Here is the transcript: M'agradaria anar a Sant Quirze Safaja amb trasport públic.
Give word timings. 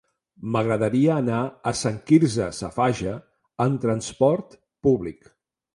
M'agradaria 0.53 1.11
anar 1.23 1.41
a 1.73 1.75
Sant 1.81 2.01
Quirze 2.09 2.49
Safaja 2.61 3.15
amb 3.69 3.87
trasport 3.87 4.63
públic. 4.89 5.35